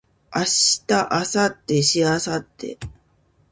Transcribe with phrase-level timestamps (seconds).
[0.33, 2.79] 明日明後日しあさって